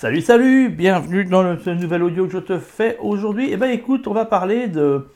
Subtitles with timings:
[0.00, 3.50] Salut, salut, bienvenue dans le, ce nouvel audio que je te fais aujourd'hui.
[3.52, 5.10] Eh ben écoute, on va parler de,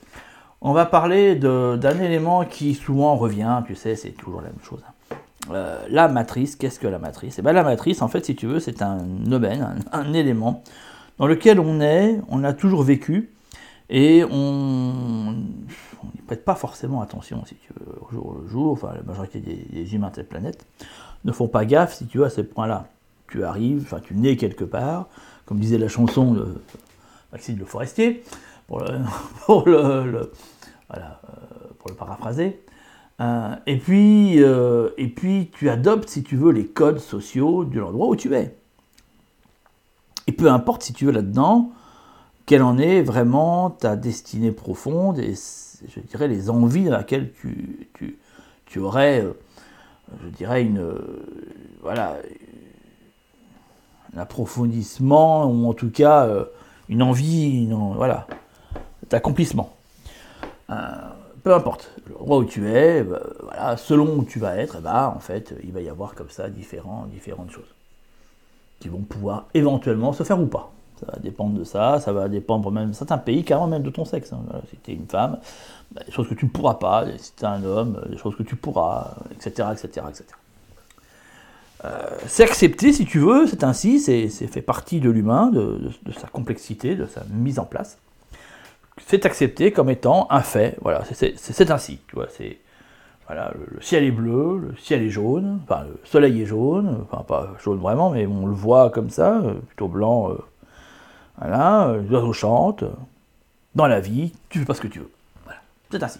[0.60, 4.84] on va parler d'un élément qui souvent revient, tu sais, c'est toujours la même chose.
[4.86, 5.16] hein.
[5.52, 7.38] Euh, la matrice, qu'est-ce que la matrice?
[7.38, 8.98] Eh ben la matrice, en fait, si tu veux, c'est un
[9.32, 10.62] un, un élément
[11.16, 13.30] dans lequel on est, on a toujours vécu,
[13.88, 18.92] et on n'y prête pas forcément attention, si tu veux, au jour le jour, enfin
[18.94, 20.66] la majorité des, des humains de cette planète
[21.24, 22.88] ne font pas gaffe, si tu veux, à ce point-là
[23.28, 25.08] tu arrives, enfin tu nais quelque part,
[25.46, 26.54] comme disait la chanson de
[27.32, 28.22] Maxime Le Forestier,
[28.66, 30.30] pour le,
[31.98, 32.60] paraphraser.
[33.66, 34.40] Et, puis,
[35.52, 38.56] tu adoptes, si tu veux, les codes sociaux de l'endroit où tu es.
[40.26, 41.72] Et peu importe, si tu veux, là-dedans,
[42.46, 47.88] quelle en est vraiment ta destinée profonde et, je dirais, les envies dans lesquelles tu,
[47.94, 48.18] tu,
[48.66, 49.32] tu aurais, euh,
[50.24, 50.98] je dirais, une, euh,
[51.82, 52.16] voilà,
[54.14, 56.44] un approfondissement, ou en tout cas euh,
[56.88, 58.26] une envie, voilà,
[59.10, 59.70] d'accomplissement.
[60.70, 60.74] Euh,
[61.42, 65.20] peu importe, l'endroit où tu es, bah, voilà, selon où tu vas être, ben, en
[65.20, 67.64] fait, il va y avoir comme ça différents, différentes choses
[68.80, 70.70] qui vont pouvoir éventuellement se faire ou pas.
[71.00, 73.90] Ça va dépendre de ça, ça va dépendre même de certains pays, carrément même de
[73.90, 74.32] ton sexe.
[74.32, 74.40] hein.
[74.70, 75.38] Si tu es une femme,
[75.92, 78.36] bah, des choses que tu ne pourras pas, si tu es un homme, des choses
[78.36, 79.68] que tu pourras, etc.
[79.72, 80.24] etc., etc.
[82.26, 86.94] C'est accepté si tu veux, c'est ainsi, c'est fait partie de l'humain, de, sa complexité,
[86.94, 87.98] de sa mise en place.
[89.06, 92.58] C'est accepté comme étant un fait, voilà, c'est- ainsi, tu vois, c'est
[93.26, 97.04] voilà, le, le ciel est bleu, le ciel est jaune, enfin le soleil est jaune,
[97.10, 100.36] enfin pas jaune vraiment, mais on le voit comme ça, euh, plutôt blanc, euh,
[101.38, 102.90] voilà, euh, les oiseaux chantent, euh,
[103.74, 105.10] dans la vie, tu fais pas ce que tu veux,
[105.44, 105.60] voilà,
[105.90, 106.18] c'est ainsi,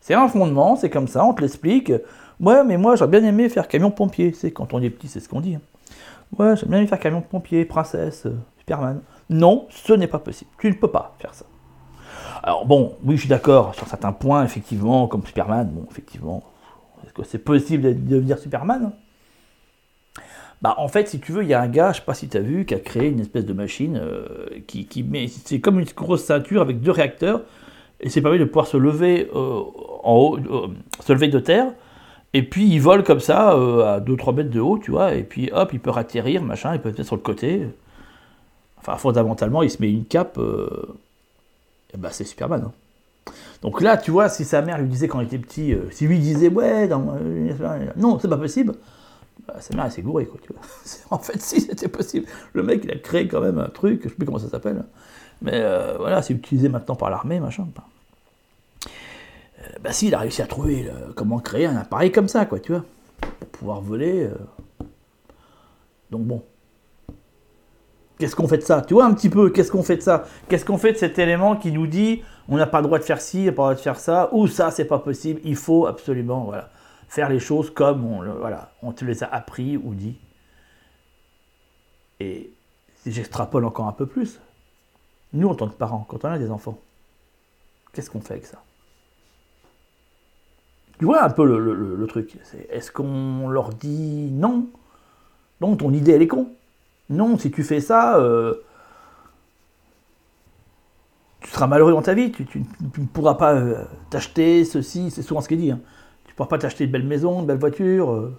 [0.00, 1.92] c'est un fondement, c'est comme ça, on te l'explique,
[2.40, 5.28] ouais, mais moi j'aurais bien aimé faire camion-pompier, c'est quand on est petit, c'est ce
[5.28, 5.60] qu'on dit, hein.
[6.38, 10.74] ouais, j'aime bien faire camion-pompier, princesse, euh, Superman, non, ce n'est pas possible, tu ne
[10.74, 11.44] peux pas faire ça.
[12.42, 15.68] Alors bon, oui, je suis d'accord sur certains points, effectivement, comme Superman.
[15.70, 16.42] Bon, effectivement,
[17.04, 18.92] est-ce que c'est possible de devenir Superman
[20.62, 22.28] Bah, en fait, si tu veux, il y a un gars, je sais pas si
[22.28, 24.26] tu as vu, qui a créé une espèce de machine euh,
[24.66, 27.42] qui, qui met, c'est comme une grosse ceinture avec deux réacteurs,
[28.00, 29.60] et c'est permis de pouvoir se lever euh,
[30.02, 30.68] en haut, euh,
[31.00, 31.72] se lever de terre,
[32.34, 35.22] et puis il vole comme ça euh, à 2-3 mètres de haut, tu vois, et
[35.24, 37.68] puis hop, il peut atterrir, machin, il peut être sur le côté.
[38.78, 40.38] Enfin, fondamentalement, il se met une cape.
[40.38, 40.68] euh,
[41.94, 42.62] eh ben, c'est Superman.
[42.66, 42.72] hein.
[43.62, 46.06] Donc là, tu vois, si sa mère lui disait quand il était petit, euh, si
[46.06, 46.88] lui disait ouais,
[47.96, 48.74] non, c'est pas possible,
[49.48, 50.62] bah, sa mère elle s'est gourée, quoi, tu vois.
[51.10, 52.26] En fait, si c'était possible.
[52.54, 54.84] Le mec, il a créé quand même un truc, je sais plus comment ça s'appelle,
[55.42, 55.60] mais
[55.98, 57.66] voilà, c'est utilisé maintenant par l'armée, machin.
[57.74, 57.84] bah.
[59.62, 62.46] Euh, bah si, il a réussi à trouver euh, comment créer un appareil comme ça,
[62.46, 62.84] quoi, tu vois,
[63.38, 64.24] pour pouvoir voler.
[64.24, 64.34] euh.
[66.10, 66.42] Donc bon.
[68.18, 70.24] Qu'est-ce qu'on fait de ça Tu vois un petit peu, qu'est-ce qu'on fait de ça?
[70.48, 73.04] Qu'est-ce qu'on fait de cet élément qui nous dit on n'a pas le droit de
[73.04, 75.40] faire ci, on n'a pas le droit de faire ça, ou ça, c'est pas possible,
[75.44, 76.68] il faut absolument voilà,
[77.08, 80.18] faire les choses comme on, voilà, on te les a appris ou dit.
[82.18, 82.52] Et
[82.96, 84.40] si j'extrapole encore un peu plus,
[85.32, 86.78] nous en tant que parents, quand on a des enfants,
[87.92, 88.62] qu'est-ce qu'on fait avec ça?
[91.00, 92.36] Tu vois un peu le, le- le- truc
[92.68, 94.66] Est-ce qu'on leur dit non?
[95.62, 96.48] Non, ton idée elle est con.
[97.08, 98.54] Non, si tu fais ça, euh,
[101.40, 102.30] tu seras malheureux dans ta vie.
[102.30, 102.46] Tu,
[102.98, 105.70] ne pourras pas euh, t'acheter ceci, c'est souvent ce qui est dit.
[105.70, 105.80] hein.
[106.26, 108.10] Tu ne pourras pas t'acheter une belle maison, une belle voiture.
[108.12, 108.38] euh,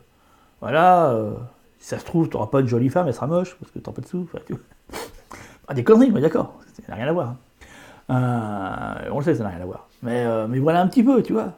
[0.61, 1.09] voilà.
[1.13, 1.33] euh,
[1.79, 3.79] si ça se trouve, tu n'auras pas une jolie femme, elle sera moche parce que
[3.79, 4.29] tu n'as pas de sous.
[4.45, 4.55] tu.
[5.67, 7.35] Ah, des conneries, mais d'accord, ça n'a rien à voir.
[8.09, 8.95] hein.
[9.11, 9.88] On le sait, ça n'a rien à voir.
[10.03, 11.53] Mais voilà un petit peu, tu vois.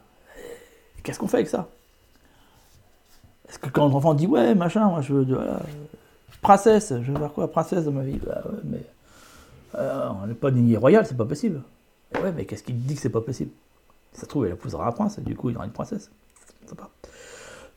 [1.03, 1.67] Qu'est-ce qu'on fait avec ça?
[3.49, 5.59] Est-ce que quand l'enfant dit ouais, machin, moi je veux de, voilà,
[6.41, 8.19] princesse, je veux faire quoi, princesse dans ma vie?
[8.25, 8.83] Bah ouais, mais
[9.75, 11.61] euh, on n'est pas lignée royale, c'est pas possible.
[12.21, 13.51] Ouais, mais qu'est-ce qui te dit que c'est pas possible?
[14.13, 16.09] Si ça se trouve, elle épousera un prince, et du coup, il aura une princesse.
[16.77, 16.89] Pas.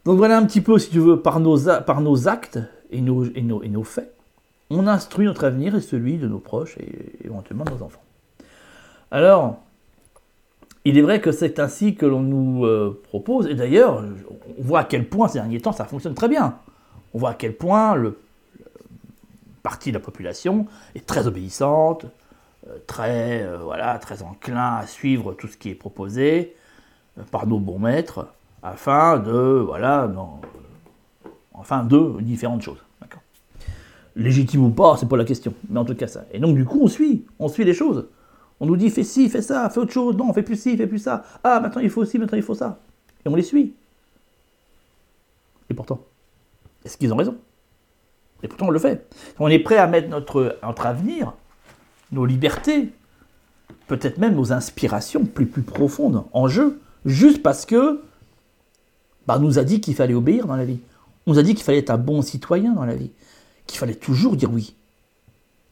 [0.04, 2.60] Donc voilà un petit peu, si tu veux, par nos, par nos actes
[2.90, 4.14] et nos, et, nos, et nos faits,
[4.70, 8.02] on instruit notre avenir et celui de nos proches et éventuellement de nos enfants.
[9.10, 9.58] Alors,
[10.88, 14.04] il est vrai que c'est ainsi que l'on nous euh, propose, et d'ailleurs,
[14.56, 16.58] on voit à quel point ces derniers temps ça fonctionne très bien.
[17.12, 18.16] On voit à quel point le,
[19.64, 22.06] partie de la population est très obéissante,
[22.68, 26.54] euh, très, euh, voilà, très enclin à suivre tout ce qui est proposé
[27.32, 28.28] par nos bons maîtres,
[28.62, 30.40] afin de, voilà, non,
[31.52, 32.78] enfin de différentes choses.
[34.14, 36.24] Légitime ou pas, c'est pas la question, mais en tout cas ça.
[36.32, 38.06] Et donc du coup, on suit, on suit les choses.
[38.60, 40.86] On nous dit fais ci, fais ça, fais autre chose, non, fais plus ci, fais
[40.86, 41.24] plus ça.
[41.44, 42.78] Ah, maintenant il faut ci, maintenant il faut ça.
[43.24, 43.74] Et on les suit.
[45.68, 46.00] Et pourtant,
[46.84, 47.36] est-ce qu'ils ont raison?
[48.42, 49.06] Et pourtant, on le fait.
[49.38, 51.34] On est prêt à mettre notre, avenir,
[52.12, 52.92] nos libertés,
[53.88, 58.02] peut-être même nos inspirations plus, profondes en jeu, juste parce que
[59.26, 60.80] bah, nous a dit qu'il fallait obéir dans la vie.
[61.26, 63.10] On nous a dit qu'il fallait être un bon citoyen dans la vie,
[63.66, 64.74] qu'il fallait toujours dire oui.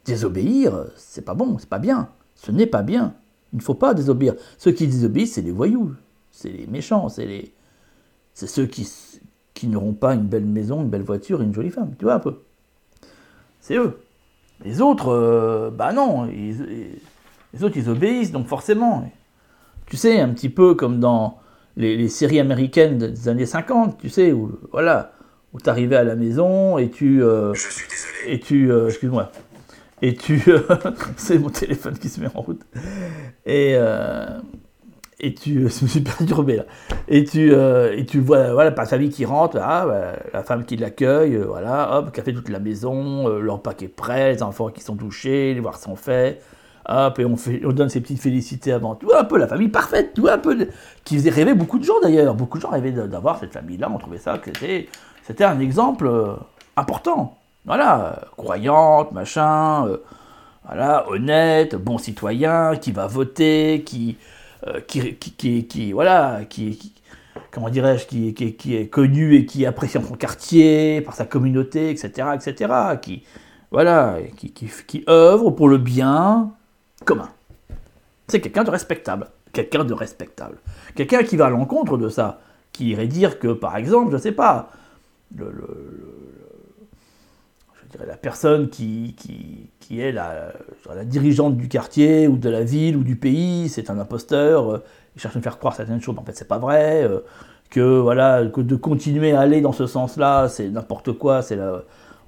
[0.05, 2.11] Désobéir, c'est pas bon, c'est pas bien.
[2.35, 3.15] Ce n'est pas bien.
[3.53, 4.35] Il ne faut pas désobéir.
[4.59, 5.95] Ceux qui désobéissent, c'est les voyous,
[6.31, 7.53] c'est les méchants, c'est les,
[8.35, 8.89] c'est ceux qui,
[9.55, 11.95] qui n'auront pas une belle maison, une belle voiture et une jolie femme.
[11.99, 12.43] Tu vois un peu.
[13.61, 14.01] C'est eux.
[14.65, 19.11] Les autres, euh, bah non, les autres ils obéissent, donc forcément.
[19.87, 21.39] Tu sais, un petit peu comme dans
[21.77, 25.13] les, séries américaines des années 50, tu sais, où voilà,
[25.53, 27.23] où t'arrivais à la maison et tu.
[27.23, 28.35] Euh, Je suis désolé.
[28.35, 28.71] Et tu.
[28.71, 29.31] Euh, excuse-moi.
[30.03, 30.43] Et tu.
[31.17, 32.63] c'est mon téléphone qui se met en route.
[33.47, 33.77] Et
[35.21, 36.65] et tu, je me suis perturbé là,
[37.09, 40.65] et tu, euh, et tu vois, voilà, par famille qui rentre, ah, bah, la femme
[40.65, 44.33] qui l'accueille, euh, voilà, hop, qui a fait toute la maison, euh, leur paquet prêt,
[44.33, 46.43] les enfants qui sont touchés, les voir sont faits,
[46.89, 49.69] hop, et on, fait, on donne ses petites félicités avant, vois, un peu la famille
[49.69, 50.69] parfaite, vois, un peu,
[51.05, 53.99] qui faisait rêver beaucoup de gens d'ailleurs, beaucoup de gens rêvaient d'avoir cette famille-là, on
[53.99, 54.51] trouvait ça que
[55.23, 56.11] c'était un exemple
[56.77, 59.89] important, voilà, croyante, machin,
[60.67, 64.17] voilà, honnête, bon citoyen, qui va voter, qui
[64.67, 65.15] euh, qui,
[65.67, 66.95] qui, voilà, qui,
[67.51, 72.29] comment dirais-je, qui, est connu et qui est apprécié son quartier, par sa communauté, etc.,
[72.35, 72.73] etc.,
[73.03, 73.25] qui,
[73.71, 76.53] voilà, qui, qui, œuvre pour le bien
[77.05, 77.29] commun.
[78.29, 80.57] C'est quelqu'un de respectable, quelqu'un de respectable,
[80.95, 82.41] quelqu'un qui va à l'encontre de ça,
[82.73, 84.71] qui irait dire que, par exemple, je sais pas,
[85.37, 85.53] le,
[88.07, 90.53] la personne qui, qui, qui est la,
[91.05, 95.21] dirigeante du quartier ou de la ville ou du pays, c'est un imposteur, euh, il
[95.23, 97.21] cherche à me faire croire certaines choses, mais en fait c'est pas vrai, euh,
[97.71, 101.59] que voilà, que de continuer à aller dans ce sens-là, c'est n'importe quoi, c'est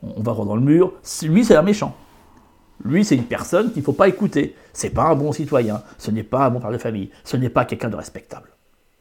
[0.03, 0.93] on va dans le mur.
[1.23, 1.97] Lui c'est un méchant.
[2.85, 4.55] Lui c'est une personne qu'il ne faut pas écouter.
[4.73, 7.49] C'est pas un bon citoyen, ce n'est pas un bon père de famille, ce n'est
[7.49, 8.49] pas quelqu'un de respectable.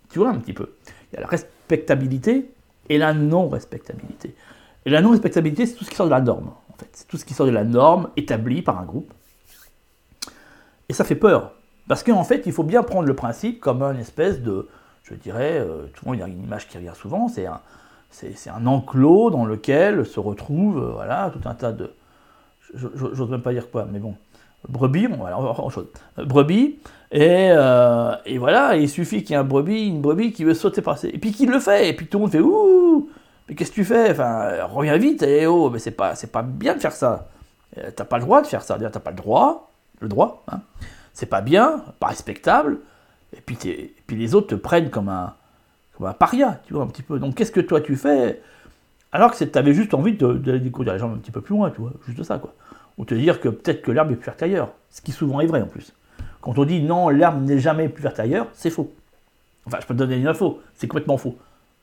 [0.09, 0.69] Tu vois un petit peu.
[1.11, 2.49] Il y a la respectabilité
[2.89, 4.35] et la non-respectabilité.
[4.85, 6.51] Et la non-respectabilité, c'est tout ce qui sort de la norme.
[6.71, 6.89] En fait.
[6.93, 9.13] C'est tout ce qui sort de la norme établie par un groupe.
[10.89, 11.53] Et ça fait peur.
[11.87, 14.67] Parce qu'en fait, il faut bien prendre le principe comme une espèce de,
[15.03, 19.29] je dirais, euh, monde, il y a une image qui revient souvent, c'est un, enclos
[19.29, 21.91] dans lequel se retrouvent euh, voilà, tout un tas de.
[22.73, 24.15] J'ose même pas dire quoi, mais bon.
[24.67, 25.87] Brebis, bon, voilà, on chose.
[26.17, 26.79] Brebis,
[27.11, 30.55] et, euh, et voilà, il suffit qu'il y ait un brebis, une brebis qui veut
[30.55, 33.09] sauter par Et puis qu'il le fait, et puis tout le monde fait ouh
[33.47, 34.11] mais qu'est-ce que tu fais?
[34.11, 37.27] Enfin, reviens vite, et oh, mais c'est pas, pas bien de faire ça.
[37.77, 38.77] Euh, t'as pas le droit de faire ça.
[38.77, 40.43] T'as pas le droit, le droit.
[40.51, 40.61] Hein.
[41.13, 42.79] C'est pas bien, pas respectable.
[43.35, 45.33] Et puis, et puis les autres te prennent comme un,
[45.97, 47.19] comme un paria, tu vois, un petit peu.
[47.19, 48.41] Donc qu'est-ce que toi tu fais?
[49.11, 51.69] Alors que tu avais juste envie d'aller découvrir les gens un petit peu plus loin,
[51.71, 52.53] tu vois, juste ça, quoi.
[52.97, 54.71] Ou te dire que peut-être que l'herbe est plus verte ailleurs.
[54.89, 55.93] Ce qui souvent est vrai en plus.
[56.41, 58.93] Quand on dit non, l'herbe n'est jamais plus verte ailleurs, c'est faux.
[59.65, 61.37] Enfin, je peux te donner une info, c'est complètement faux.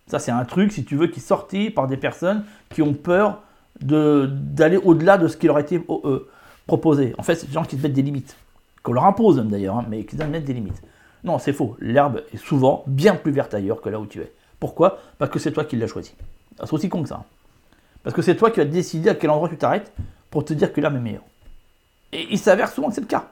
[0.06, 2.94] Ça, c'est un truc, si tu veux, qui est sorti par des personnes qui ont
[2.94, 3.43] peur
[3.81, 6.28] d'aller au-delà de ce qui leur a été euh,
[6.66, 7.14] proposé.
[7.19, 8.37] En fait, c'est des gens qui se mettent des limites,
[8.82, 10.82] qu'on leur impose d'ailleurs, hein, mais qui se mettent des limites.
[11.25, 11.76] Non, c'est faux.
[11.81, 14.32] L'herbe est souvent bien plus verte ailleurs que là où tu es.
[14.58, 14.99] Pourquoi?
[15.19, 16.14] Parce que c'est toi qui l'as choisi.
[16.58, 17.16] C'est aussi con que ça.
[17.16, 17.25] Hein.
[18.02, 19.93] Parce que c'est toi qui vas décider à quel endroit tu t'arrêtes
[20.31, 21.25] pour te dire que l'herbe est meilleure.
[22.12, 23.31] Et il s'avère souvent que c'est le cas.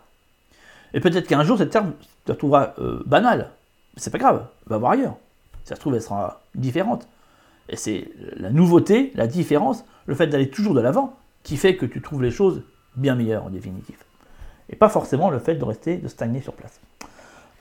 [0.94, 3.50] Et peut-être qu'un jour, cette herbe, tu la trouveras euh, banale.
[3.96, 5.16] C'est pas grave, va voir ailleurs
[5.64, 7.06] ça se trouve, elle sera différente.
[7.68, 11.86] Et c'est la nouveauté, la différence, le fait d'aller toujours de l'avant, qui fait que
[11.86, 12.62] tu trouves les choses
[12.96, 14.02] bien meilleures en définitive.
[14.68, 16.80] Et pas forcément le fait de rester, de stagner sur place.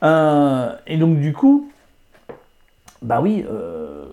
[0.02, 1.70] Euh, et donc du coup,
[3.02, 4.06] bah oui, euh,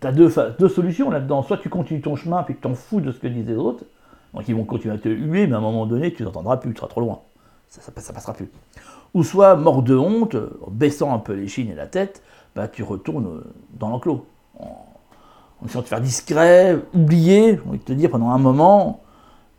[0.00, 1.42] tu as deux, solutions là-dedans.
[1.42, 3.84] Soit tu continues ton chemin puis que t'en fous de ce que disent les autres,
[4.32, 6.72] donc ils vont continuer à te huer, mais à un moment donné, tu n'entendras plus,
[6.72, 7.20] tu seras trop loin.
[7.68, 8.50] Ça, ça, ça, passera plus.
[9.14, 10.36] Ou soit mort de honte,
[10.70, 12.22] baissant un peu les chines et la tête,
[12.54, 13.42] bah, tu retournes
[13.72, 14.26] dans l'enclos.
[14.58, 14.86] En,
[15.66, 19.02] essayant de faire discret, oublier, on va te dire, pendant un moment,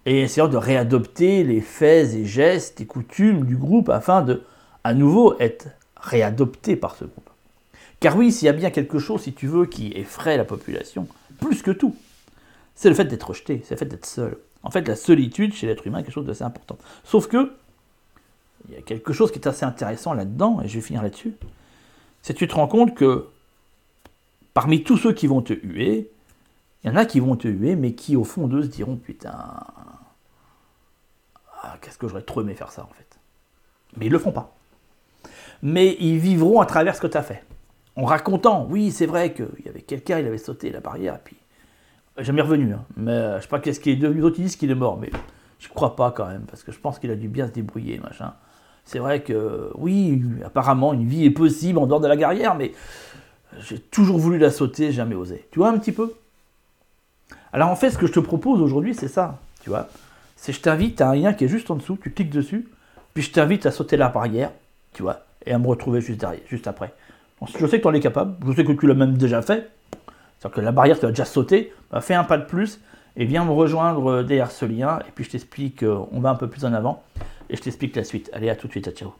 [0.05, 4.43] et essayant de réadopter les faits et gestes et coutumes du groupe afin de,
[4.83, 7.29] à nouveau, être réadopté par ce groupe.
[7.99, 11.07] Car oui, s'il y a bien quelque chose, si tu veux, qui effraie la population,
[11.39, 11.95] plus que tout,
[12.75, 14.37] c'est le fait d'être rejeté, c'est le fait d'être seul.
[14.61, 16.77] En fait, la solitude chez l'être humain est quelque chose d'assez important.
[17.03, 17.53] Sauf que,
[18.67, 21.35] il y a quelque chose qui est assez intéressant là-dedans, et je vais finir là-dessus,
[22.25, 23.27] c'est que tu te rends compte que
[24.55, 26.09] parmi tous ceux qui vont te huer,
[26.83, 28.95] il y en a qui vont te huer, mais qui au fond d'eux se diront
[28.95, 29.31] putain,
[31.61, 33.19] ah, qu'est-ce que j'aurais trop aimé faire ça en fait.
[33.95, 34.55] Mais ils le feront pas.
[35.61, 37.43] Mais ils vivront à travers ce que tu as fait.
[37.95, 41.37] En racontant, oui, c'est vrai qu'il y avait quelqu'un, il avait sauté la barrière, puis
[42.17, 42.85] Jamais revenu, hein.
[42.97, 44.21] mais euh, je sais pas qu'est-ce qui est devenu.
[44.21, 45.11] D'autres disent qu'il est mort, mais
[45.59, 47.99] je crois pas quand même, parce que je pense qu'il a dû bien se débrouiller,
[47.99, 48.33] machin.
[48.85, 52.71] C'est vrai que, oui, apparemment, une vie est possible en dehors de la guerrière, mais
[53.59, 55.47] j'ai toujours voulu la sauter, jamais osé.
[55.51, 56.13] Tu vois un petit peu?
[57.51, 59.87] Alors en fait, ce que je te propose aujourd'hui, c'est ça, tu vois.
[60.35, 62.67] C'est je t'invite à un lien qui est juste en dessous, tu cliques dessus,
[63.13, 64.51] puis je t'invite à sauter la barrière,
[64.93, 66.93] tu vois, et à me retrouver juste derrière, juste après.
[67.47, 69.71] je sais que tu en es capable, je sais que tu l'as même déjà fait,
[70.37, 72.81] c'est-à-dire que la barrière, tu as déjà sauté, bah, fais un pas de plus
[73.15, 76.35] et viens me rejoindre derrière ce lien, et puis je t'explique, euh, on va un
[76.35, 77.03] peu plus en avant,
[77.49, 78.29] et je t'explique la suite.
[78.33, 79.13] Allez, à tout de suite, ciao.